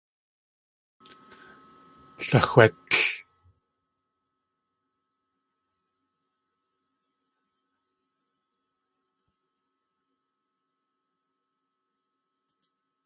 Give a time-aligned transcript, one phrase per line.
[2.29, 2.97] Laxwétl!